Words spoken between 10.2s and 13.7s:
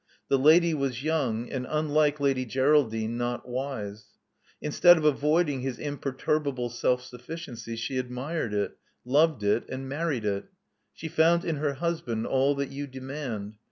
it. She found in her husband all that you demand.